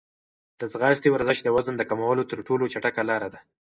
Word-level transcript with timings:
د 0.59 0.61
ځغاستې 0.73 1.07
ورزش 1.11 1.37
د 1.43 1.47
وزن 1.55 1.75
د 1.77 1.83
کمولو 1.89 2.23
تر 2.31 2.39
ټولو 2.47 2.63
چټکه 2.73 3.01
لاره 3.09 3.27
ده. 3.33 3.39